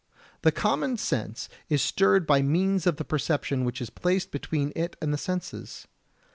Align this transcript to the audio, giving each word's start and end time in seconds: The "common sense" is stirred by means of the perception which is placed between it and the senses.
The 0.41 0.51
"common 0.51 0.97
sense" 0.97 1.47
is 1.69 1.79
stirred 1.79 2.25
by 2.25 2.41
means 2.41 2.87
of 2.87 2.95
the 2.95 3.05
perception 3.05 3.63
which 3.65 3.79
is 3.79 3.91
placed 3.91 4.31
between 4.31 4.73
it 4.75 4.95
and 4.99 5.13
the 5.13 5.15
senses. 5.19 5.85